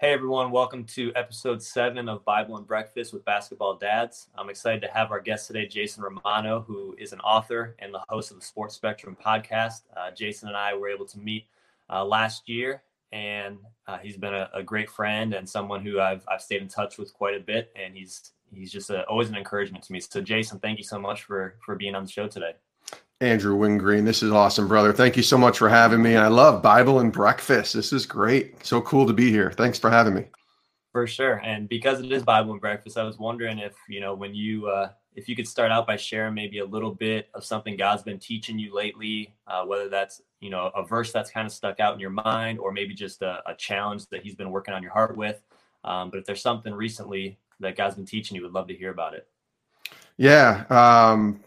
[0.00, 4.28] Hey everyone, welcome to episode seven of Bible and Breakfast with Basketball Dads.
[4.38, 8.04] I'm excited to have our guest today, Jason Romano, who is an author and the
[8.08, 9.80] host of the Sports Spectrum podcast.
[9.96, 11.46] Uh, Jason and I were able to meet
[11.90, 13.58] uh, last year, and
[13.88, 16.96] uh, he's been a, a, great friend and someone who I've, I've stayed in touch
[16.96, 19.98] with quite a bit, and he's he's just a, always an encouragement to me.
[19.98, 22.52] So, Jason, thank you so much for for being on the show today.
[23.20, 24.92] Andrew Wingreen, this is awesome, brother.
[24.92, 26.16] Thank you so much for having me.
[26.16, 27.74] I love Bible and breakfast.
[27.74, 28.64] This is great.
[28.64, 29.50] So cool to be here.
[29.50, 30.26] Thanks for having me.
[30.92, 34.14] For sure, and because it is Bible and breakfast, I was wondering if you know
[34.14, 37.44] when you uh, if you could start out by sharing maybe a little bit of
[37.44, 41.46] something God's been teaching you lately, uh, whether that's you know a verse that's kind
[41.46, 44.50] of stuck out in your mind, or maybe just a, a challenge that He's been
[44.50, 45.42] working on your heart with.
[45.84, 48.90] Um, but if there's something recently that God's been teaching you, would love to hear
[48.90, 49.26] about it.
[50.16, 51.40] Yeah, um,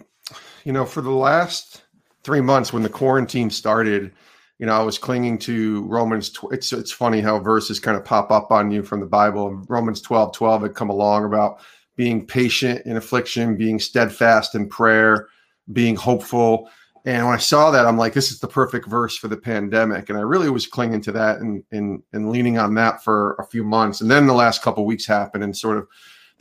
[0.63, 1.83] you know, for the last
[2.23, 4.11] three months when the quarantine started,
[4.59, 6.29] you know, I was clinging to Romans.
[6.29, 9.63] Tw- it's it's funny how verses kind of pop up on you from the Bible.
[9.67, 11.62] Romans 12, 12 had come along about
[11.95, 15.27] being patient in affliction, being steadfast in prayer,
[15.73, 16.70] being hopeful.
[17.05, 20.09] And when I saw that, I'm like, this is the perfect verse for the pandemic.
[20.09, 23.45] And I really was clinging to that and and and leaning on that for a
[23.48, 23.99] few months.
[24.01, 25.87] And then the last couple weeks happened and sort of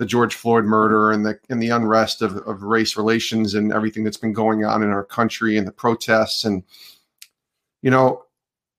[0.00, 4.02] the George Floyd murder and the and the unrest of, of race relations and everything
[4.02, 6.62] that's been going on in our country and the protests and
[7.82, 8.24] you know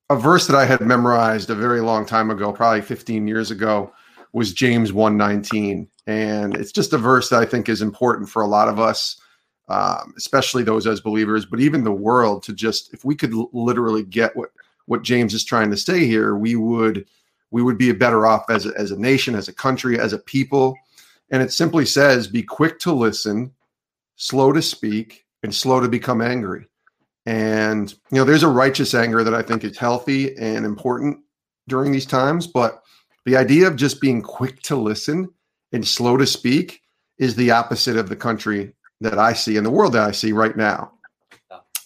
[0.10, 3.94] a verse that I had memorized a very long time ago, probably 15 years ago,
[4.34, 5.88] was James 119.
[6.06, 9.22] And it's just a verse that I think is important for a lot of us,
[9.70, 13.50] um, especially those as believers, but even the world to just, if we could l-
[13.54, 14.50] literally get what,
[14.88, 17.06] what James is trying to say here, we would,
[17.52, 20.18] we would be better off as a, as a nation, as a country, as a
[20.18, 20.76] people.
[21.32, 23.54] And it simply says, be quick to listen,
[24.18, 26.68] slow to speak, and slow to become angry.
[27.26, 31.20] And, you know, there's a righteous anger that I think is healthy and important
[31.68, 32.48] during these times.
[32.48, 32.84] But
[33.26, 35.30] the idea of just being quick to listen
[35.72, 36.82] and slow to speak
[37.18, 40.32] is the opposite of the country that I see in the world that I see
[40.32, 40.92] right now.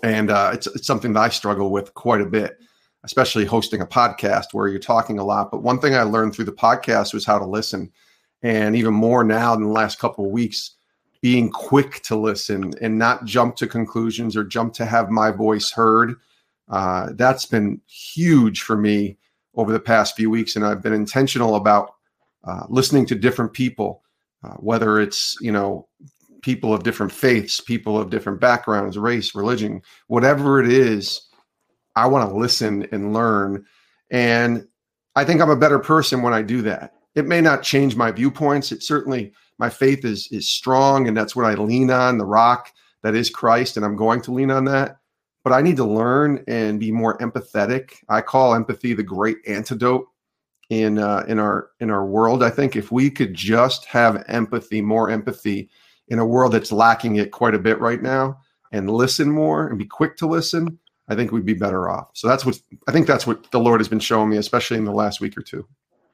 [0.04, 2.58] And uh, it's, it's something that I struggle with quite a bit,
[3.04, 5.52] especially hosting a podcast where you're talking a lot.
[5.52, 7.92] But one thing I learned through the podcast was how to listen
[8.44, 10.76] and even more now in the last couple of weeks
[11.22, 15.72] being quick to listen and not jump to conclusions or jump to have my voice
[15.72, 16.16] heard.
[16.70, 19.18] Uh, that's been huge for me
[19.56, 21.96] over the past few weeks and i've been intentional about
[22.44, 24.04] uh, listening to different people
[24.44, 25.88] uh, whether it's you know
[26.42, 31.28] people of different faiths people of different backgrounds race religion whatever it is
[31.96, 33.66] i want to listen and learn.
[34.12, 34.68] And
[35.16, 38.12] i think i'm a better person when i do that it may not change my
[38.12, 38.72] viewpoints.
[38.72, 42.18] It certainly my faith is is strong, and that's what I lean on.
[42.18, 42.72] The rock
[43.04, 44.98] that is Christ, and I'm going to lean on that.
[45.44, 47.94] But I need to learn and be more empathetic.
[48.10, 50.08] I call empathy the great antidote
[50.70, 52.44] in uh, in our in our world.
[52.44, 55.70] I think if we could just have empathy, more empathy
[56.10, 58.40] in a world that's lacking it quite a bit right now,
[58.72, 60.78] and listen more and be quick to listen,
[61.08, 62.10] I think we'd be better off.
[62.14, 64.86] So that's what I think that's what the Lord has been showing me, especially in
[64.86, 65.66] the last week or two.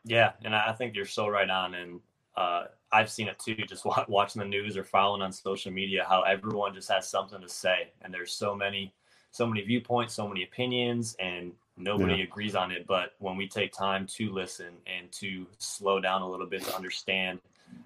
[0.04, 1.76] Yeah, and I think you're so right on.
[1.76, 2.00] And
[2.36, 6.22] uh, I've seen it too, just watching the news or following on social media, how
[6.24, 8.94] everyone just has something to say, and there's so many,
[9.32, 12.24] so many viewpoints, so many opinions, and nobody yeah.
[12.24, 12.88] agrees on it.
[12.88, 16.76] But when we take time to listen and to slow down a little bit to
[16.76, 17.40] understand,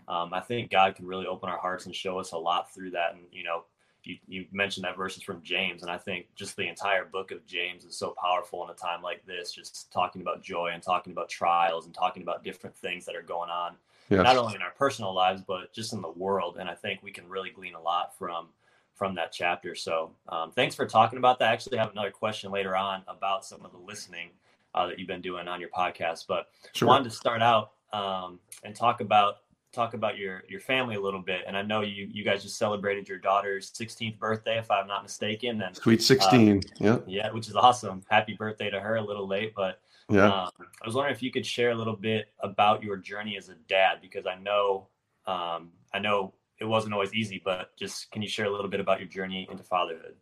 [0.07, 2.91] um, I think God can really open our hearts and show us a lot through
[2.91, 3.13] that.
[3.13, 3.65] And you know,
[4.05, 7.45] you, you mentioned that verses from James, and I think just the entire book of
[7.45, 11.11] James is so powerful in a time like this, just talking about joy and talking
[11.11, 13.75] about trials and talking about different things that are going on,
[14.09, 14.23] yes.
[14.23, 16.57] not only in our personal lives, but just in the world.
[16.59, 18.49] And I think we can really glean a lot from
[18.93, 19.75] from that chapter.
[19.75, 21.49] So um, thanks for talking about that.
[21.49, 24.29] I actually have another question later on about some of the listening
[24.73, 26.87] uh, that you've been doing on your podcast, but sure.
[26.87, 29.39] wanted to start out um, and talk about
[29.75, 31.41] talk about your your family a little bit.
[31.45, 35.03] And I know you you guys just celebrated your daughter's 16th birthday, if I'm not
[35.03, 35.61] mistaken.
[35.61, 38.01] And sweet 16, um, yeah, yeah, which is awesome.
[38.09, 38.95] Happy birthday to her.
[38.95, 40.25] A little late, but yeah.
[40.25, 43.49] Um, I was wondering if you could share a little bit about your journey as
[43.49, 44.87] a dad, because I know
[45.27, 48.79] um, I know it wasn't always easy, but just can you share a little bit
[48.79, 50.15] about your journey into fatherhood?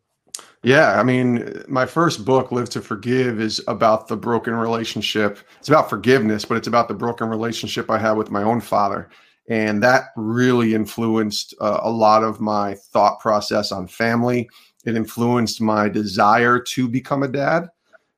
[0.63, 5.39] Yeah, I mean, my first book, Live to Forgive, is about the broken relationship.
[5.59, 9.09] It's about forgiveness, but it's about the broken relationship I had with my own father
[9.49, 14.49] and that really influenced uh, a lot of my thought process on family.
[14.85, 17.69] It influenced my desire to become a dad.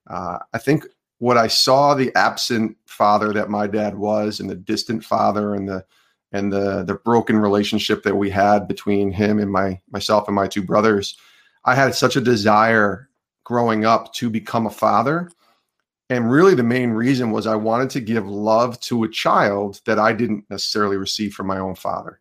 [0.07, 0.86] Uh, I think
[1.19, 5.68] what I saw the absent father that my dad was, and the distant father, and
[5.68, 5.86] the
[6.31, 10.48] and the the broken relationship that we had between him and my myself and my
[10.48, 11.18] two brothers.
[11.63, 13.10] I had such a desire
[13.44, 15.31] growing up to become a father
[16.09, 19.97] and really the main reason was I wanted to give love to a child that
[19.97, 22.19] I didn't necessarily receive from my own father.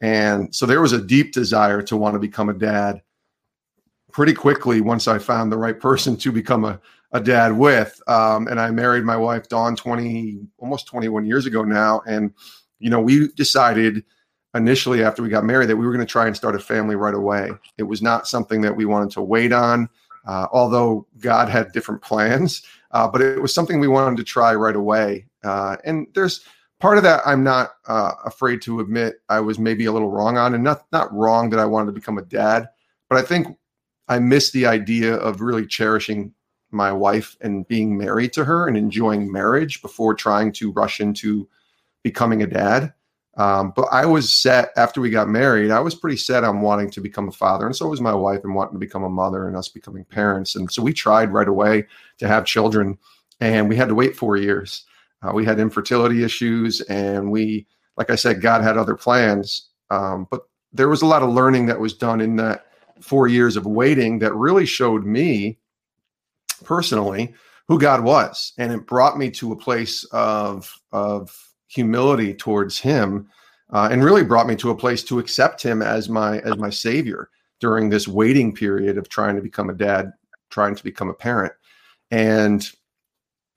[0.00, 3.02] And so there was a deep desire to want to become a dad
[4.12, 6.80] pretty quickly once I found the right person to become a,
[7.12, 8.00] a dad with.
[8.08, 12.02] Um, and I married my wife, Dawn, 20, almost 21 years ago now.
[12.06, 12.32] And,
[12.78, 14.04] you know, we decided
[14.54, 16.96] initially after we got married that we were going to try and start a family
[16.96, 17.50] right away.
[17.78, 19.88] It was not something that we wanted to wait on,
[20.26, 22.62] uh, although God had different plans.
[22.92, 25.26] Uh, but it was something we wanted to try right away.
[25.44, 26.44] Uh, and there's
[26.80, 30.36] part of that I'm not uh, afraid to admit I was maybe a little wrong
[30.36, 32.68] on, and not not wrong that I wanted to become a dad,
[33.08, 33.56] but I think
[34.08, 36.34] I missed the idea of really cherishing
[36.72, 41.48] my wife and being married to her and enjoying marriage before trying to rush into
[42.02, 42.92] becoming a dad.
[43.40, 45.70] Um, but I was set after we got married.
[45.70, 48.44] I was pretty set on wanting to become a father, and so was my wife,
[48.44, 50.56] and wanting to become a mother, and us becoming parents.
[50.56, 51.86] And so we tried right away
[52.18, 52.98] to have children,
[53.40, 54.84] and we had to wait four years.
[55.22, 57.66] Uh, we had infertility issues, and we,
[57.96, 59.70] like I said, God had other plans.
[59.88, 60.42] Um, but
[60.74, 62.66] there was a lot of learning that was done in that
[63.00, 65.58] four years of waiting that really showed me
[66.62, 67.32] personally
[67.68, 73.28] who God was, and it brought me to a place of of humility towards Him,
[73.72, 76.70] uh, and really brought me to a place to accept Him as my as my
[76.70, 77.30] Savior
[77.60, 80.12] during this waiting period of trying to become a dad,
[80.50, 81.52] trying to become a parent,
[82.10, 82.70] and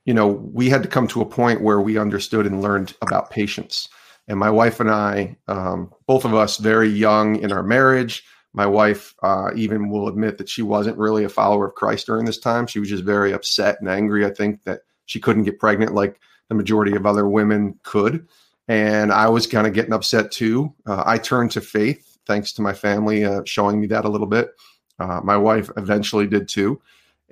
[0.05, 3.29] you know, we had to come to a point where we understood and learned about
[3.29, 3.87] patience.
[4.27, 8.23] And my wife and I, um, both of us, very young in our marriage.
[8.53, 12.25] My wife uh, even will admit that she wasn't really a follower of Christ during
[12.25, 12.67] this time.
[12.67, 14.25] She was just very upset and angry.
[14.25, 16.19] I think that she couldn't get pregnant like
[16.53, 18.27] the majority of other women could.
[18.67, 20.73] And I was kind of getting upset too.
[20.85, 24.27] Uh, I turned to faith thanks to my family uh, showing me that a little
[24.27, 24.51] bit.
[24.99, 26.81] Uh, my wife eventually did too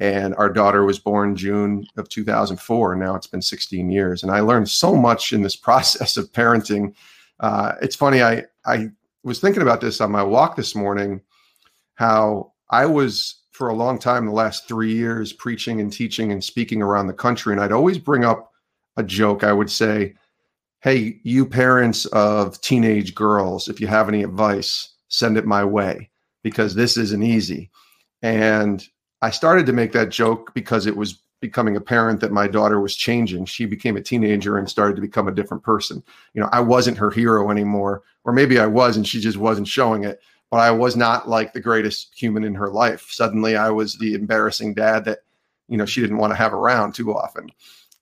[0.01, 2.95] and our daughter was born June of 2004.
[2.95, 6.93] Now it's been 16 years, and I learned so much in this process of parenting.
[7.39, 8.21] Uh, it's funny.
[8.21, 8.89] I I
[9.23, 11.21] was thinking about this on my walk this morning.
[11.95, 16.43] How I was for a long time, the last three years, preaching and teaching and
[16.43, 18.50] speaking around the country, and I'd always bring up
[18.97, 19.43] a joke.
[19.43, 20.15] I would say,
[20.79, 26.09] "Hey, you parents of teenage girls, if you have any advice, send it my way
[26.43, 27.71] because this isn't easy."
[28.21, 28.85] And
[29.21, 32.95] I started to make that joke because it was becoming apparent that my daughter was
[32.95, 33.45] changing.
[33.45, 36.03] She became a teenager and started to become a different person.
[36.33, 39.67] You know, I wasn't her hero anymore, or maybe I was and she just wasn't
[39.67, 40.21] showing it,
[40.51, 43.07] but I was not like the greatest human in her life.
[43.09, 45.19] Suddenly I was the embarrassing dad that,
[45.67, 47.51] you know, she didn't want to have around too often.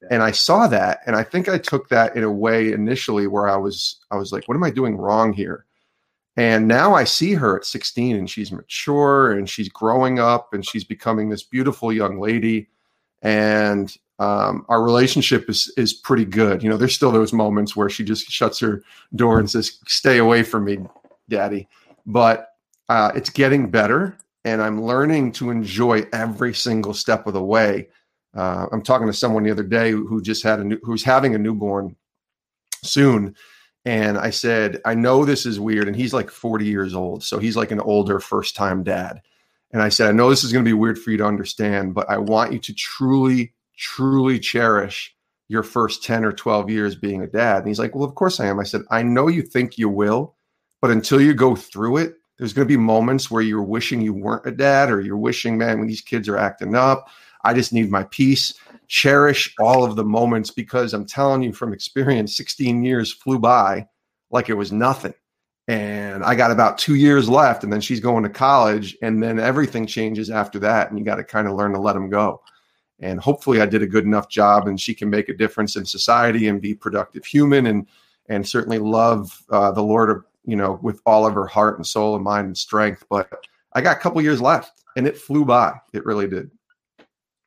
[0.09, 3.49] And I saw that and I think I took that in a way initially where
[3.49, 5.65] I was I was like, what am I doing wrong here?
[6.37, 10.65] And now I see her at 16 and she's mature and she's growing up and
[10.65, 12.69] she's becoming this beautiful young lady.
[13.21, 16.61] And um, our relationship is is pretty good.
[16.61, 18.83] You know, there's still those moments where she just shuts her
[19.15, 20.79] door and says, "Stay away from me,
[21.29, 21.67] Daddy."
[22.05, 22.49] But
[22.89, 27.87] uh, it's getting better, and I'm learning to enjoy every single step of the way.
[28.35, 31.35] Uh, I'm talking to someone the other day who just had a new, who's having
[31.35, 31.95] a newborn
[32.83, 33.35] soon,
[33.85, 35.87] and I said, I know this is weird.
[35.87, 37.23] And he's like 40 years old.
[37.23, 39.21] So he's like an older first time dad.
[39.71, 41.93] And I said, I know this is going to be weird for you to understand,
[41.93, 45.15] but I want you to truly, truly cherish
[45.47, 47.59] your first 10 or 12 years being a dad.
[47.59, 48.59] And he's like, Well, of course I am.
[48.59, 50.35] I said, I know you think you will,
[50.81, 54.13] but until you go through it, there's going to be moments where you're wishing you
[54.13, 57.09] weren't a dad or you're wishing, man, when these kids are acting up,
[57.43, 58.53] I just need my peace
[58.89, 63.87] cherish all of the moments because I'm telling you from experience, 16 years flew by
[64.31, 65.13] like it was nothing.
[65.67, 69.39] And I got about two years left, and then she's going to college, and then
[69.39, 70.89] everything changes after that.
[70.89, 72.41] And you got to kind of learn to let them go.
[72.99, 75.85] And hopefully, I did a good enough job, and she can make a difference in
[75.85, 77.85] society and be productive human, and
[78.29, 82.15] and certainly love uh, the Lord, you know, with all of her heart and soul
[82.15, 83.05] and mind and strength.
[83.07, 83.31] But
[83.73, 85.73] I got a couple years left, and it flew by.
[85.93, 86.49] It really did.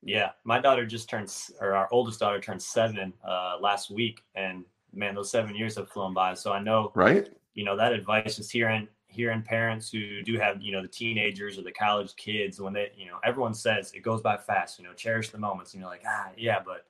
[0.02, 4.64] Yeah, my daughter just turned, or our oldest daughter turned seven uh, last week, and
[4.92, 6.35] man, those seven years have flown by.
[6.35, 7.28] So I know, right?
[7.54, 11.56] You know that advice is hearing hearing parents who do have you know the teenagers
[11.56, 14.78] or the college kids when they you know everyone says it goes by fast.
[14.78, 16.87] You know, cherish the moments, and you're like, ah, yeah, but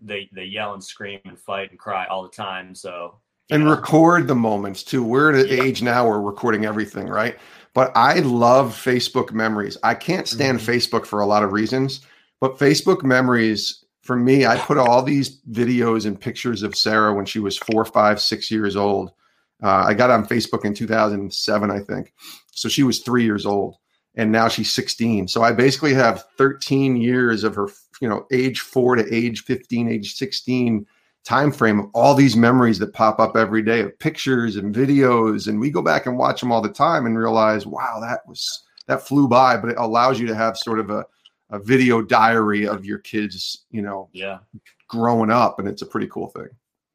[0.00, 2.76] they they yell and scream and fight and cry all the time.
[2.76, 3.16] So
[3.50, 3.70] and know.
[3.70, 5.02] record the moments too.
[5.02, 5.64] We're at an yeah.
[5.64, 7.36] age now where we're recording everything, right?
[7.74, 9.76] But I love Facebook memories.
[9.82, 10.70] I can't stand mm-hmm.
[10.70, 12.02] Facebook for a lot of reasons
[12.40, 17.26] but Facebook memories for me, I put all these videos and pictures of Sarah when
[17.26, 19.10] she was four, five, six years old.
[19.62, 22.12] Uh, I got on Facebook in 2007, I think.
[22.52, 23.76] So she was three years old,
[24.14, 25.26] and now she's 16.
[25.28, 27.68] So I basically have 13 years of her
[28.00, 30.86] you know age four to age 15 age 16
[31.24, 35.48] time frame of all these memories that pop up every day of pictures and videos
[35.48, 38.64] and we go back and watch them all the time and realize wow that was
[38.86, 41.04] that flew by but it allows you to have sort of a,
[41.50, 44.38] a video diary of your kids you know yeah
[44.88, 46.48] growing up and it's a pretty cool thing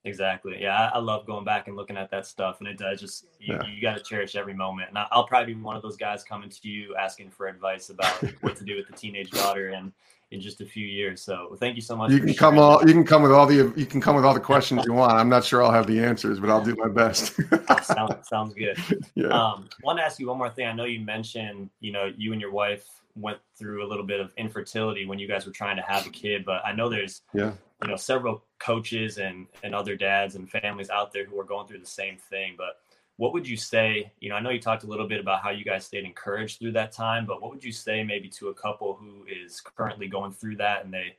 [0.04, 0.58] Exactly.
[0.60, 3.28] Yeah, I, I, love going back and looking at that stuff, and it does just
[3.40, 3.68] you, yeah.
[3.68, 4.90] you got to cherish every moment.
[4.90, 7.90] And I, will probably be one of those guys coming to you asking for advice
[7.92, 9.92] about what to do with the teenage daughter and
[10.32, 11.22] in just a few years.
[11.22, 12.12] So thank you so much.
[12.12, 14.34] You can come all you can come with all the you can come with all
[14.34, 15.14] the questions you want.
[15.14, 17.40] I'm not sure I'll have the answers, but I'll do my best.
[17.84, 18.78] sounds sounds good.
[19.16, 19.28] Yeah.
[19.28, 20.68] Um, want to ask you one more thing.
[20.68, 24.22] I know you mentioned you know you and your wife went through a little bit
[24.22, 27.22] of infertility when you guys were trying to have a kid, but I know there's
[27.34, 27.52] yeah
[27.84, 31.68] you know several coaches and and other dads and families out there who are going
[31.68, 32.78] through the same thing but
[33.22, 35.52] what would you say you know i know you talked a little bit about how
[35.52, 38.54] you guys stayed encouraged through that time but what would you say maybe to a
[38.56, 41.16] couple who is currently going through that and they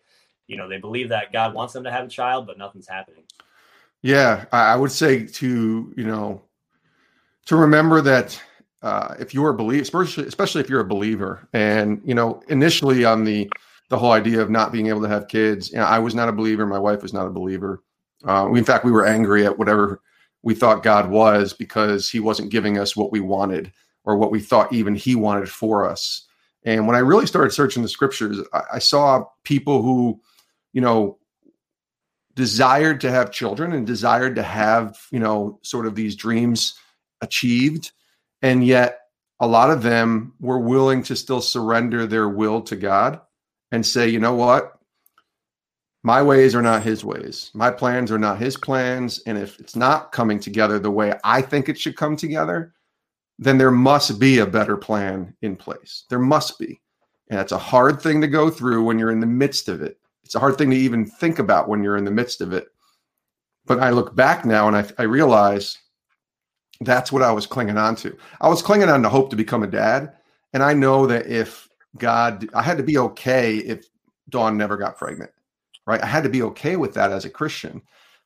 [0.48, 3.22] you know they believe that god wants them to have a child but nothing's happening
[4.02, 6.42] yeah i would say to you know
[7.46, 8.40] to remember that
[8.82, 13.04] uh, if you're a believer especially especially if you're a believer and you know initially
[13.04, 13.48] on the
[13.90, 15.70] the whole idea of not being able to have kids.
[15.70, 16.64] You know, I was not a believer.
[16.64, 17.82] My wife was not a believer.
[18.26, 20.00] Uh, in fact, we were angry at whatever
[20.42, 23.72] we thought God was because He wasn't giving us what we wanted
[24.04, 26.26] or what we thought even He wanted for us.
[26.64, 30.20] And when I really started searching the scriptures, I, I saw people who,
[30.72, 31.18] you know,
[32.34, 36.74] desired to have children and desired to have, you know, sort of these dreams
[37.20, 37.92] achieved.
[38.40, 39.00] And yet
[39.40, 43.20] a lot of them were willing to still surrender their will to God
[43.70, 44.78] and say, you know what?
[46.04, 47.50] My ways are not his ways.
[47.54, 49.20] My plans are not his plans.
[49.26, 52.74] And if it's not coming together the way I think it should come together,
[53.38, 56.04] then there must be a better plan in place.
[56.10, 56.80] There must be.
[57.30, 59.98] And that's a hard thing to go through when you're in the midst of it.
[60.24, 62.68] It's a hard thing to even think about when you're in the midst of it.
[63.64, 65.78] But I look back now and I, I realize
[66.80, 68.16] that's what I was clinging on to.
[68.40, 70.14] I was clinging on to hope to become a dad.
[70.52, 73.86] And I know that if God, I had to be okay if
[74.28, 75.30] Dawn never got pregnant,
[75.86, 76.02] right?
[76.02, 77.82] I had to be okay with that as a Christian.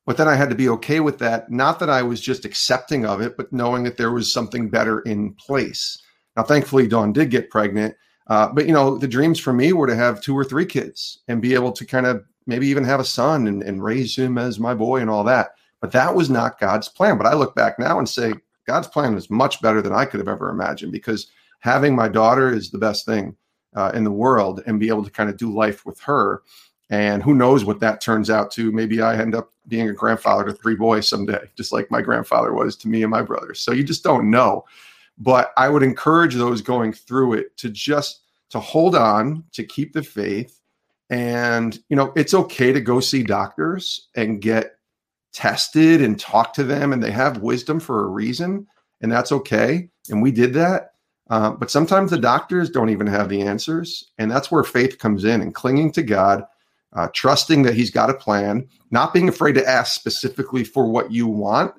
[0.07, 3.05] But then I had to be okay with that, not that I was just accepting
[3.05, 6.01] of it, but knowing that there was something better in place.
[6.37, 7.97] Now, thankfully, Dawn did get pregnant.
[8.29, 11.21] Uh, but, you know, the dreams for me were to have two or three kids
[11.29, 14.39] and be able to kind of maybe even have a son and, and raise him
[14.39, 15.51] as my boy and all that.
[15.81, 17.19] But that was not God's plan.
[17.19, 18.33] But I look back now and say,
[18.67, 21.29] God's plan was much better than I could have ever imagined because
[21.61, 23.37] having my daughter is the best thing
[23.75, 26.43] uh, in the world and be able to kind of do life with her.
[26.91, 28.71] And who knows what that turns out to?
[28.71, 32.53] Maybe I end up being a grandfather to three boys someday, just like my grandfather
[32.53, 33.61] was to me and my brothers.
[33.61, 34.65] So you just don't know.
[35.19, 39.93] But I would encourage those going through it to just to hold on, to keep
[39.93, 40.61] the faith.
[41.11, 44.77] And, you know, it's okay to go see doctors and get
[45.33, 48.67] tested and talk to them, and they have wisdom for a reason.
[49.01, 49.89] And that's okay.
[50.11, 50.93] And we did that.
[51.29, 54.13] Uh, but sometimes the doctors don't even have the answers.
[54.19, 56.45] And that's where faith comes in and clinging to God,
[56.97, 61.13] uh, trusting that He's got a plan, not being afraid to ask specifically for what
[61.13, 61.75] you want,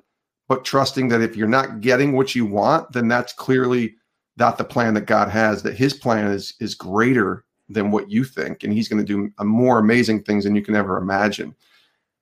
[0.48, 3.94] but trusting that if you're not getting what you want, then that's clearly
[4.36, 8.24] not the plan that God has, that His plan is, is greater than what you
[8.24, 8.64] think.
[8.64, 11.54] And He's going to do more amazing things than you can ever imagine.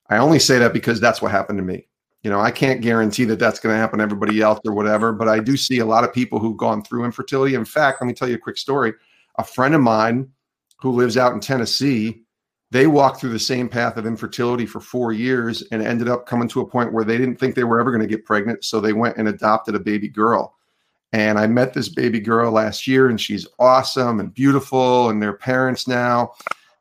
[0.08, 1.86] I only say that because that's what happened to me
[2.26, 5.12] you know, I can't guarantee that that's going to happen to everybody else or whatever,
[5.12, 7.54] but I do see a lot of people who've gone through infertility.
[7.54, 8.94] In fact, let me tell you a quick story.
[9.38, 10.28] A friend of mine
[10.80, 12.24] who lives out in Tennessee,
[12.70, 16.48] they walked through the same path of infertility for four years and ended up coming
[16.48, 18.64] to a point where they didn't think they were ever going to get pregnant.
[18.64, 20.56] So they went and adopted a baby girl.
[21.12, 25.36] And I met this baby girl last year, and she's awesome and beautiful, and they're
[25.36, 26.32] parents now.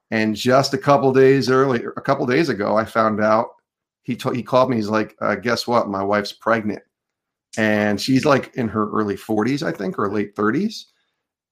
[0.10, 3.50] And just a couple days earlier, a couple days ago, I found out
[4.04, 4.78] he he called me.
[4.78, 5.90] He's like, uh, guess what?
[5.90, 6.84] My wife's pregnant,
[7.58, 10.86] and she's like in her early 40s, I think, or late 30s.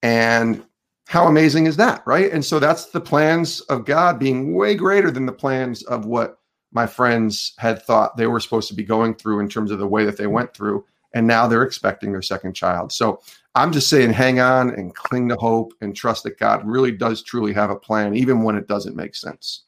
[0.02, 0.64] And
[1.08, 2.32] how amazing is that, right?
[2.32, 6.40] And so that's the plans of God being way greater than the plans of what
[6.72, 9.88] my friends had thought they were supposed to be going through in terms of the
[9.88, 10.86] way that they went through.
[11.14, 12.92] And now they're expecting their second child.
[12.92, 13.22] So
[13.54, 17.22] I'm just saying, hang on and cling to hope and trust that God really does
[17.22, 19.66] truly have a plan, even when it doesn't make sense.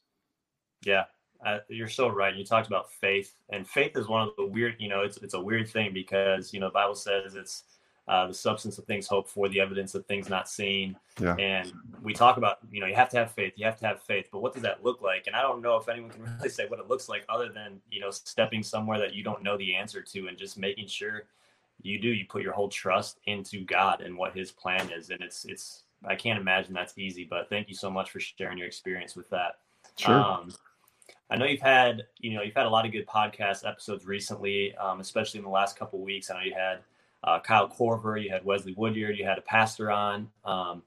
[0.83, 1.03] Yeah,
[1.45, 2.35] uh, you're so right.
[2.35, 4.75] You talked about faith, and faith is one of the weird.
[4.79, 7.63] You know, it's it's a weird thing because you know the Bible says it's
[8.07, 10.95] uh, the substance of things hoped for, the evidence of things not seen.
[11.19, 11.35] Yeah.
[11.35, 13.53] And we talk about you know you have to have faith.
[13.55, 15.25] You have to have faith, but what does that look like?
[15.27, 17.81] And I don't know if anyone can really say what it looks like other than
[17.89, 21.23] you know stepping somewhere that you don't know the answer to and just making sure
[21.81, 25.21] you do you put your whole trust into God and what His plan is, and
[25.21, 27.23] it's it's I can't imagine that's easy.
[27.23, 29.59] But thank you so much for sharing your experience with that.
[29.97, 30.13] Sure.
[30.13, 30.53] Um,
[31.31, 34.75] I know you've had you know you've had a lot of good podcast episodes recently,
[34.75, 36.29] um, especially in the last couple weeks.
[36.29, 36.81] I know you had
[37.25, 40.29] uh, Kyle Korver, you had Wesley Woodyard, you had a pastor on.
[40.45, 40.83] Um,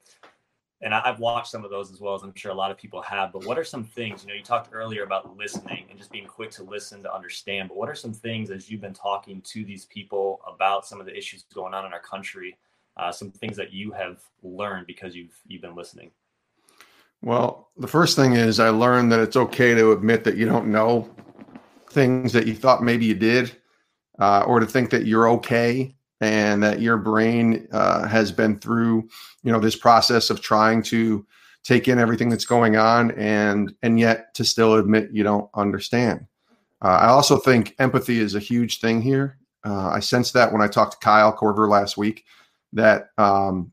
[0.80, 2.78] and I, have watched some of those as well as I'm sure a lot of
[2.78, 3.32] people have.
[3.32, 6.26] But what are some things, you know, you talked earlier about listening and just being
[6.26, 7.68] quick to listen to understand.
[7.68, 11.06] But what are some things as you've been talking to these people about some of
[11.06, 12.56] the issues going on in our country,
[12.96, 16.12] uh, some things that you have learned because you've you've been listening?
[17.22, 20.68] Well, the first thing is I learned that it's okay to admit that you don't
[20.68, 21.12] know
[21.90, 23.56] things that you thought maybe you did,
[24.20, 29.08] uh, or to think that you're okay and that your brain uh, has been through
[29.42, 31.24] you know this process of trying to
[31.64, 36.26] take in everything that's going on and and yet to still admit you don't understand.
[36.82, 39.38] Uh, i also think empathy is a huge thing here.
[39.64, 42.24] Uh, i sense that when i talked to kyle korver last week
[42.72, 43.72] that um,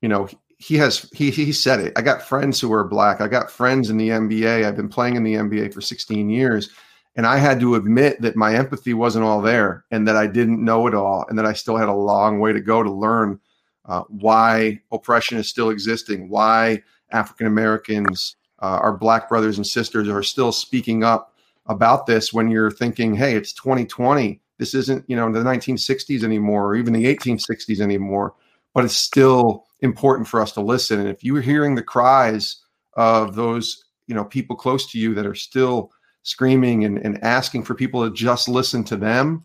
[0.00, 1.92] you know he has he he said it.
[1.96, 3.20] I got friends who are black.
[3.20, 6.70] I got friends in the nba i've been playing in the nba for 16 years
[7.14, 10.64] and I had to admit that my empathy wasn't all there and that I didn't
[10.64, 13.38] know it all and that I still had a long way to go to learn
[13.84, 20.08] uh, why oppression is still existing, why African Americans, uh, our black brothers and sisters
[20.08, 21.34] are still speaking up
[21.66, 24.40] about this when you're thinking, hey, it's 2020.
[24.58, 28.34] This isn't, you know, the 1960s anymore or even the 1860s anymore,
[28.74, 31.00] but it's still important for us to listen.
[31.00, 32.56] And if you're hearing the cries
[32.94, 35.90] of those, you know, people close to you that are still
[36.22, 39.44] screaming and, and asking for people to just listen to them,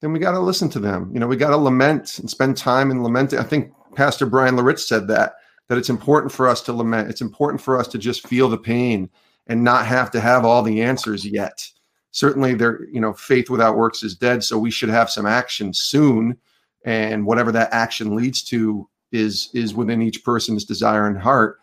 [0.00, 1.10] then we got to listen to them.
[1.12, 3.38] You know, we got to lament and spend time in lamenting.
[3.38, 5.34] I think Pastor Bryan Loritts said that,
[5.68, 7.10] that it's important for us to lament.
[7.10, 9.10] It's important for us to just feel the pain
[9.48, 11.66] and not have to have all the answers yet.
[12.10, 14.44] Certainly there, you know, faith without works is dead.
[14.44, 16.38] So we should have some action soon.
[16.84, 21.58] And whatever that action leads to is is within each person's desire and heart.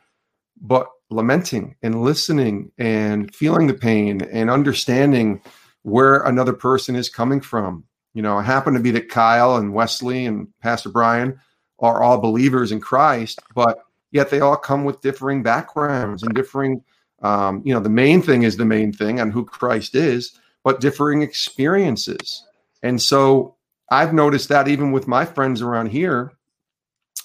[0.61, 5.41] But lamenting and listening and feeling the pain and understanding
[5.83, 7.83] where another person is coming from.
[8.13, 11.39] You know, it happened to be that Kyle and Wesley and Pastor Brian
[11.79, 13.79] are all believers in Christ, but
[14.11, 16.81] yet they all come with differing backgrounds and differing,
[17.21, 20.79] um, you know, the main thing is the main thing on who Christ is, but
[20.79, 22.43] differing experiences.
[22.81, 23.55] And so
[23.91, 26.31] I've noticed that even with my friends around here,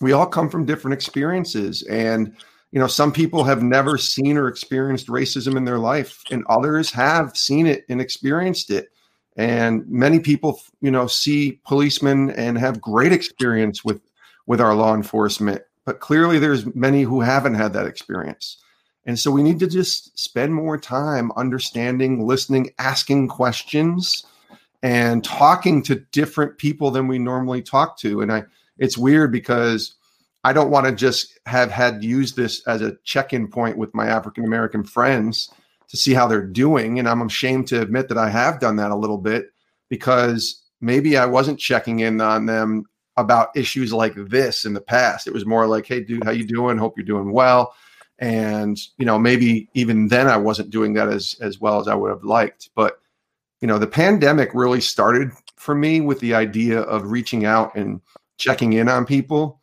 [0.00, 1.83] we all come from different experiences.
[1.85, 2.37] And
[2.72, 6.90] you know some people have never seen or experienced racism in their life and others
[6.90, 8.90] have seen it and experienced it.
[9.37, 14.00] And many people you know see policemen and have great experience with
[14.46, 18.59] with our law enforcement but clearly there's many who haven't had that experience.
[19.06, 24.24] And so we need to just spend more time understanding listening asking questions
[24.83, 28.20] and talking to different people than we normally talk to.
[28.20, 28.44] And i
[28.78, 29.94] it's weird because
[30.42, 34.07] I don't want to just have had used this as a check-in point with my
[34.07, 35.50] African American friends
[35.88, 36.98] to see how they're doing.
[36.98, 39.46] And I'm ashamed to admit that I have done that a little bit
[39.88, 42.85] because maybe I wasn't checking in on them
[43.16, 45.26] about issues like this in the past.
[45.26, 46.79] It was more like, "Hey, dude, how you doing?
[46.79, 47.74] Hope you're doing well."
[48.18, 51.94] And you know, maybe even then I wasn't doing that as as well as I
[51.94, 52.70] would have liked.
[52.74, 53.00] But
[53.61, 58.00] you know, the pandemic really started for me with the idea of reaching out and
[58.38, 59.60] checking in on people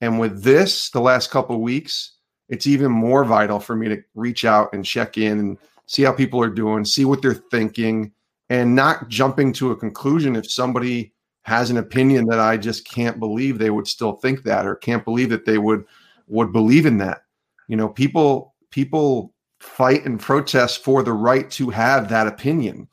[0.00, 2.12] and with this, the last couple of weeks,
[2.48, 6.12] it's even more vital for me to reach out and check in and see how
[6.12, 8.12] people are doing, see what they're thinking,
[8.48, 13.18] and not jumping to a conclusion if somebody has an opinion that I just can't
[13.18, 15.84] believe they would still think that or can't believe that they would
[16.26, 17.22] would believe in that.
[17.68, 22.88] You know, people people fight and protest for the right to have that opinion.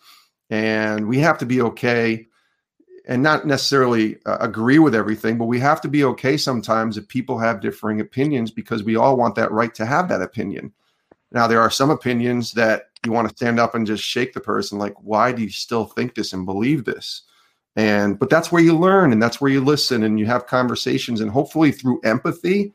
[0.49, 2.27] And we have to be okay
[3.07, 7.07] and not necessarily uh, agree with everything, but we have to be okay sometimes if
[7.07, 10.73] people have differing opinions because we all want that right to have that opinion.
[11.31, 14.39] Now, there are some opinions that you want to stand up and just shake the
[14.39, 17.23] person, like, why do you still think this and believe this?
[17.75, 21.21] And, but that's where you learn and that's where you listen and you have conversations.
[21.21, 22.73] And hopefully, through empathy,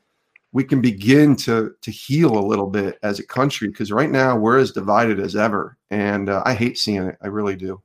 [0.52, 4.36] we can begin to to heal a little bit as a country because right now
[4.36, 7.80] we're as divided as ever and uh, i hate seeing it i really do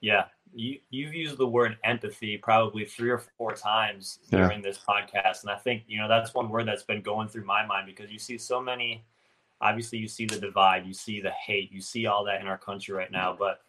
[0.00, 0.24] yeah
[0.58, 4.40] you you've used the word empathy probably three or four times yeah.
[4.40, 7.44] during this podcast and i think you know that's one word that's been going through
[7.44, 9.04] my mind because you see so many
[9.60, 12.58] obviously you see the divide you see the hate you see all that in our
[12.58, 13.60] country right now but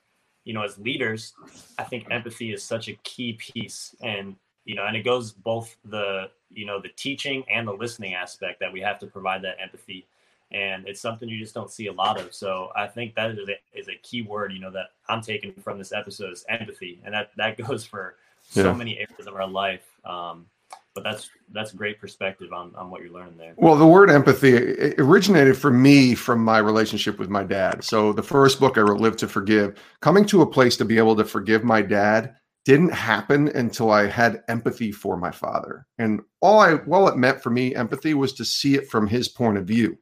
[0.45, 1.33] you know as leaders
[1.77, 5.77] i think empathy is such a key piece and you know and it goes both
[5.85, 9.57] the you know the teaching and the listening aspect that we have to provide that
[9.61, 10.07] empathy
[10.51, 12.33] and it's something you just don't see a lot of.
[12.33, 15.53] So I think that is a, is a key word, you know, that I'm taking
[15.53, 18.15] from this episode is empathy, and that that goes for
[18.49, 18.73] so yeah.
[18.73, 19.85] many areas of our life.
[20.05, 20.45] Um,
[20.93, 23.53] but that's that's great perspective on, on what you're learning there.
[23.57, 27.83] Well, the word empathy originated for me from my relationship with my dad.
[27.83, 30.97] So the first book I wrote, Live to Forgive, coming to a place to be
[30.97, 32.35] able to forgive my dad
[32.65, 35.87] didn't happen until I had empathy for my father.
[35.97, 39.27] And all I well it meant for me, empathy, was to see it from his
[39.27, 39.97] point of view,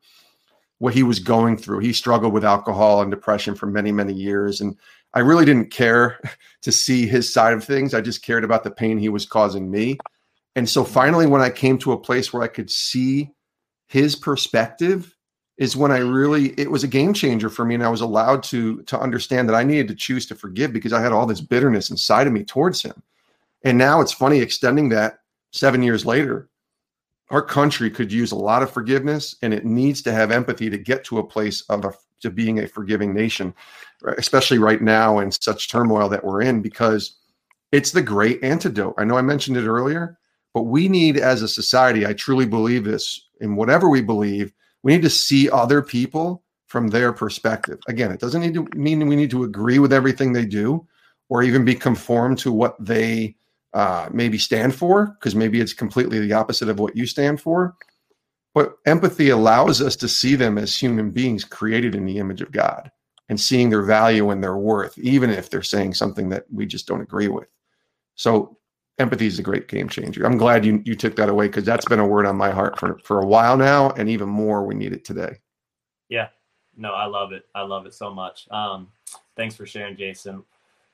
[0.80, 1.80] what he was going through.
[1.80, 4.62] He struggled with alcohol and depression for many, many years.
[4.62, 4.78] And
[5.14, 6.20] I really didn't care
[6.62, 7.94] to see his side of things.
[7.94, 9.98] I just cared about the pain he was causing me.
[10.56, 10.94] And so mm-hmm.
[10.94, 13.32] finally, when I came to a place where I could see
[13.88, 15.14] his perspective,
[15.58, 18.44] is when I really it was a game changer for me, and I was allowed
[18.44, 21.42] to to understand that I needed to choose to forgive because I had all this
[21.42, 23.02] bitterness inside of me towards him.
[23.64, 25.20] And now it's funny extending that
[25.52, 26.48] seven years later.
[27.30, 30.78] Our country could use a lot of forgiveness, and it needs to have empathy to
[30.78, 33.54] get to a place of a, to being a forgiving nation,
[34.18, 37.18] especially right now in such turmoil that we're in, because
[37.72, 38.96] it's the great antidote.
[38.98, 40.18] I know I mentioned it earlier,
[40.54, 44.94] but we need, as a society, I truly believe this in whatever we believe, we
[44.94, 47.80] need to see other people from their perspective.
[47.88, 50.88] Again, it doesn't need to mean we need to agree with everything they do
[51.30, 53.36] or even be conformed to what they
[53.78, 57.76] uh, maybe stand for, because maybe it's completely the opposite of what you stand for.
[58.56, 62.52] But empathy allows us to see them as human beings created in the image of
[62.52, 62.90] God
[63.30, 66.88] and seeing their value and their worth, even if they're saying something that we just
[66.88, 67.50] don't agree with.
[68.16, 68.58] So
[68.98, 70.26] empathy is a great game changer.
[70.26, 72.80] I'm glad you you took that away because that's been a word on my heart
[72.80, 75.36] for for a while now, and even more we need it today.
[76.10, 76.30] Yeah,
[76.76, 77.46] no, I love it.
[77.54, 78.48] I love it so much.
[78.50, 78.88] Um,
[79.36, 80.44] thanks for sharing, Jason.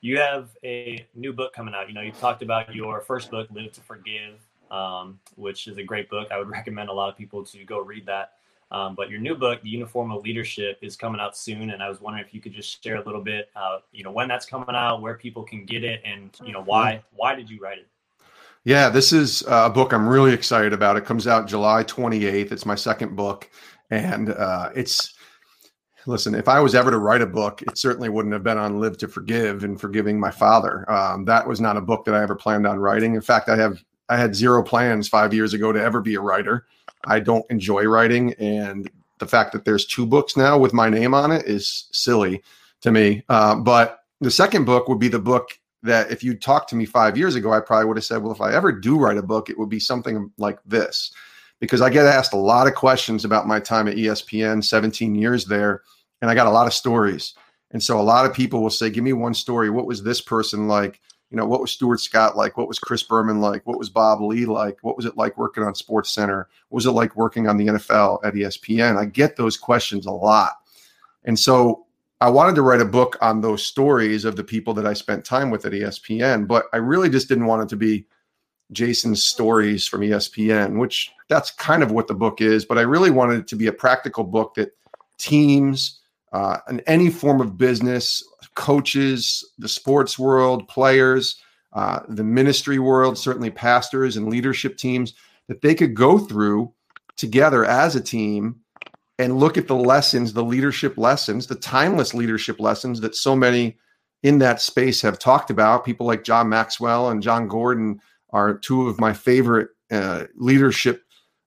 [0.04, 1.88] You have a new book coming out.
[1.88, 5.84] You know, you talked about your first book, Live to Forgive, um, which is a
[5.84, 6.28] great book.
[6.30, 8.34] I would recommend a lot of people to go read that.
[8.70, 11.88] Um, but your new book, The Uniform of Leadership, is coming out soon, and I
[11.88, 14.46] was wondering if you could just share a little bit, uh, you know, when that's
[14.46, 17.78] coming out, where people can get it, and you know, why why did you write
[17.78, 17.88] it?
[18.66, 20.98] Yeah, this is a book I'm really excited about.
[20.98, 22.52] It comes out July 28th.
[22.52, 23.50] It's my second book.
[23.90, 25.14] And uh, it's,
[26.06, 28.80] listen, if I was ever to write a book, it certainly wouldn't have been on
[28.80, 30.90] Live to Forgive and Forgiving My Father.
[30.92, 33.16] Um, that was not a book that I ever planned on writing.
[33.16, 36.22] In fact, I have, I had zero plans five years ago to ever be a
[36.22, 36.66] writer.
[37.06, 38.34] I don't enjoy writing.
[38.34, 38.90] And
[39.20, 42.44] the fact that there's two books now with my name on it is silly
[42.82, 43.24] to me.
[43.30, 46.86] Uh, but the second book would be the book that if you talked to me
[46.86, 49.24] five years ago, I probably would have said, well, if I ever do write a
[49.24, 51.14] book, it would be something like this.
[51.60, 55.46] Because I get asked a lot of questions about my time at ESPN, 17 years
[55.46, 55.82] there,
[56.24, 57.34] and I got a lot of stories.
[57.72, 59.70] And so a lot of people will say, give me one story.
[59.70, 61.02] What was this person like?
[61.30, 62.56] You know, what was Stuart Scott like?
[62.56, 63.68] What was Chris Berman like?
[63.68, 64.78] What was Bob Ley like?
[64.84, 66.48] What was it like working on Sports Center?
[66.70, 68.96] What was it like working on the NFL at ESPN?
[68.96, 70.54] I get those questions a lot.
[71.26, 71.88] And so
[72.22, 75.26] I wanted to write a book on those stories of the people that I spent
[75.26, 78.06] time with at ESPN, but I really just didn't want it to be
[78.72, 82.64] Jason's stories from ESPN, which that's kind of what the book is.
[82.64, 84.74] But I really wanted it to be a practical book that
[85.18, 86.00] teams
[86.34, 88.24] uh, and any form of business,
[88.56, 91.40] coaches, the sports world, players,
[91.74, 95.14] uh, the ministry world, certainly pastors and leadership teams,
[95.48, 96.74] that they could go through
[97.16, 98.56] together as a team
[99.20, 103.78] and look at the lessons, the leadership lessons, the timeless leadership lessons that so many
[104.24, 105.86] in that space have talked about.
[105.86, 108.00] People like John Maxwell and Jon Gordon
[108.32, 111.04] are two of my favorite uh, leadership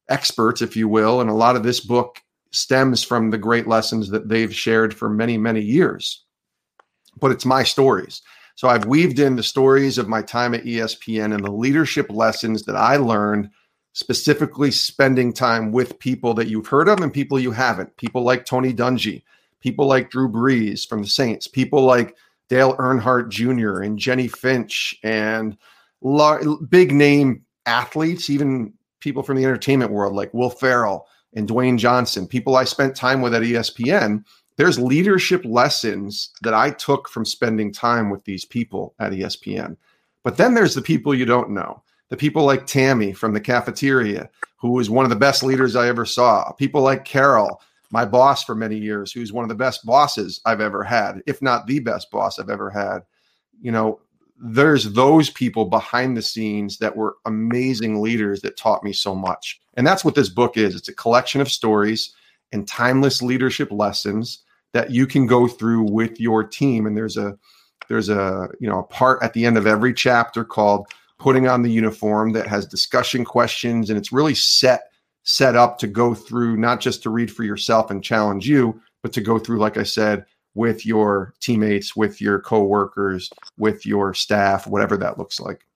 [0.08, 1.20] experts, if you will.
[1.20, 2.20] And a lot of this book
[2.56, 6.24] stems from the great lessons that they've shared for many, many years.
[7.20, 8.22] But it's my stories.
[8.54, 12.64] So I've weaved in the stories of my time at ESPN and the leadership lessons
[12.64, 13.50] that I learned
[13.92, 17.96] specifically spending time with people that you've heard of and people you haven't.
[17.96, 19.22] People like Tony Dungy,
[19.60, 22.16] people like Drew Brees from the Saints, people like
[22.48, 23.82] Dale Earnhardt Jr.
[23.82, 25.56] and Jennie Finch and
[26.68, 32.26] big name athletes, even people from the entertainment world like Will Ferrell and Dwayne Johnson,
[32.26, 34.24] people I spent time with at ESPN.
[34.56, 39.76] There's leadership lessons that I took from spending time with these people at ESPN.
[40.24, 44.30] But then there's the people you don't know the people like Tammy from the cafeteria,
[44.56, 48.44] who was one of the best leaders I ever saw, people like Carol, my boss
[48.44, 51.80] for many years, who's one of the best bosses I've ever had, if not the
[51.80, 53.00] best boss I've ever had.
[53.60, 54.00] You know,
[54.38, 59.60] there's those people behind the scenes that were amazing leaders that taught me so much.
[59.76, 60.74] And that's what this book is.
[60.74, 62.14] It's a collection of stories
[62.52, 66.86] and timeless leadership lessons that you can go through with your team.
[66.86, 67.38] And there's a
[67.88, 70.86] there's a you know a part at the end of every chapter called
[71.18, 74.90] putting on the uniform that has discussion questions and it's really set
[75.22, 79.12] set up to go through not just to read for yourself and challenge you but
[79.12, 84.66] to go through like i said with your teammates with your coworkers with your staff
[84.66, 85.66] whatever that looks like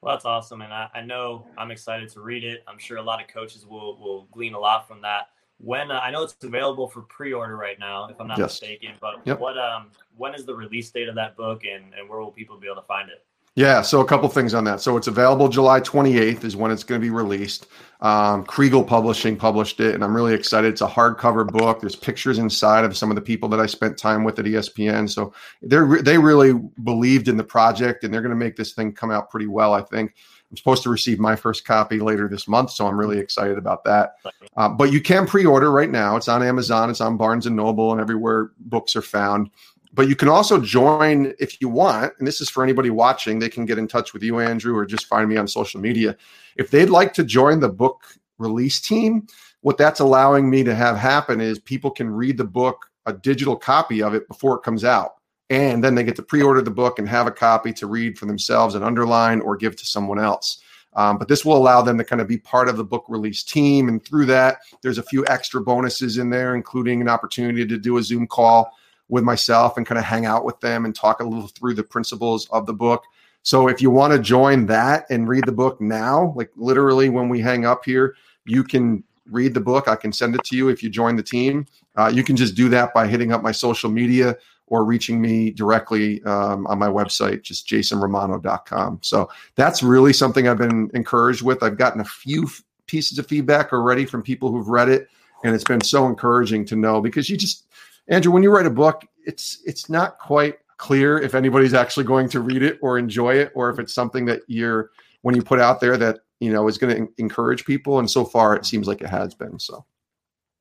[0.00, 2.62] Well, that's awesome, and I, I, know I'm excited to read it.
[2.68, 5.30] I'm sure a lot of coaches will will glean a lot from that.
[5.58, 8.60] When uh, I know it's available for pre-order right now, if I'm not yes.
[8.60, 9.40] mistaken, but yep.
[9.40, 12.58] what um when is the release date of that book, and and where will people
[12.58, 13.24] be able to find it?
[13.56, 14.82] Yeah, so a couple things on that.
[14.82, 17.66] So it's available July 28th is when it's going to be released.
[18.02, 20.70] Um, Kregel Publishing published it, and I'm really excited.
[20.70, 21.80] It's a hardcover book.
[21.80, 25.08] There's pictures inside of some of the people that I spent time with at ESPN.
[25.08, 26.52] So they they really
[26.84, 29.72] believed in the project, and they're going to make this thing come out pretty well.
[29.72, 30.14] I think.
[30.50, 33.82] I'm supposed to receive my first copy later this month, so I'm really excited about
[33.84, 34.14] that.
[34.56, 36.14] Uh, but you can pre-order right now.
[36.14, 36.88] It's on Amazon.
[36.88, 39.50] It's on Barnes and Noble, and everywhere books are found.
[39.92, 43.38] But you can also join if you want, and this is for anybody watching.
[43.38, 46.16] They can get in touch with you, Andrew, or just find me on social media.
[46.56, 48.04] If they'd like to join the book
[48.38, 49.26] release team,
[49.60, 53.56] what that's allowing me to have happen is people can read the book, a digital
[53.56, 55.14] copy of it before it comes out.
[55.48, 58.18] And then they get to pre order the book and have a copy to read
[58.18, 60.60] for themselves and underline or give to someone else.
[60.94, 63.42] Um, but this will allow them to kind of be part of the book release
[63.42, 63.88] team.
[63.88, 67.98] And through that, there's a few extra bonuses in there, including an opportunity to do
[67.98, 68.72] a Zoom call
[69.08, 71.82] with myself and kind of hang out with them and talk a little through the
[71.82, 73.04] principles of the book.
[73.42, 77.28] So if you want to join that and read the book now, like literally when
[77.28, 79.88] we hang up here, you can read the book.
[79.88, 81.66] I can send it to you if you join the team.
[81.96, 84.36] Uh, you can just do that by hitting up my social media
[84.68, 88.98] or reaching me directly um, on my website, just jasonromano.com.
[89.02, 91.62] So that's really something I've been encouraged with.
[91.62, 95.08] I've gotten a few f- pieces of feedback already from people who've read it,
[95.44, 97.66] and it's been so encouraging to know because you just
[98.08, 102.28] Andrew, when you write a book, it's it's not quite clear if anybody's actually going
[102.28, 104.90] to read it or enjoy it, or if it's something that you're
[105.22, 107.98] when you put out there that you know is going to encourage people.
[107.98, 109.58] And so far, it seems like it has been.
[109.58, 109.84] So.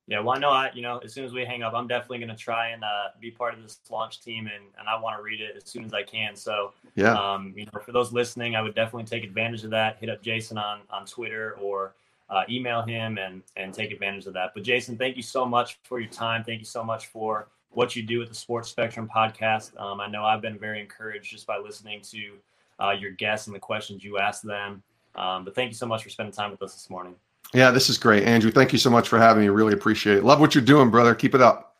[0.07, 2.19] Yeah, well, I know I, you know, as soon as we hang up, I'm definitely
[2.19, 5.17] going to try and uh, be part of this launch team, and, and I want
[5.17, 6.35] to read it as soon as I can.
[6.35, 9.97] So, yeah, um, you know, for those listening, I would definitely take advantage of that.
[9.99, 11.95] Hit up Jason on on Twitter or
[12.29, 14.51] uh, email him and and take advantage of that.
[14.53, 16.43] But Jason, thank you so much for your time.
[16.43, 19.79] Thank you so much for what you do with the Sports Spectrum podcast.
[19.79, 22.37] Um, I know I've been very encouraged just by listening to
[22.79, 24.81] uh, your guests and the questions you ask them.
[25.15, 27.15] Um, but thank you so much for spending time with us this morning.
[27.53, 28.51] Yeah, this is great, Andrew.
[28.51, 29.49] Thank you so much for having me.
[29.49, 30.23] Really appreciate it.
[30.23, 31.15] Love what you're doing, brother.
[31.15, 31.75] Keep it up.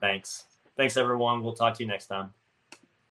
[0.00, 0.44] Thanks.
[0.76, 1.42] Thanks, everyone.
[1.42, 2.32] We'll talk to you next time.